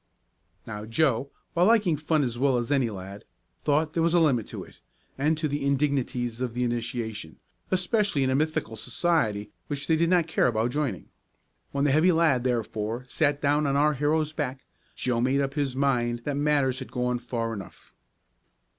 [0.65, 3.23] Now Joe, while liking fun as well as any lad,
[3.63, 4.79] thought there was a limit to it,
[5.15, 7.37] and to the indignities of the initiation,
[7.69, 11.09] especially in a mythical society which they did not care about joining.
[11.71, 15.75] When a heavy lad, therefore, sat down on our hero's back Joe made up his
[15.75, 17.93] mind that matters had gone far enough.